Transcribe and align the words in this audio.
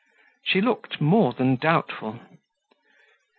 She 0.41 0.61
looked 0.61 0.99
more 0.99 1.31
than 1.31 1.57
doubtful. 1.57 2.17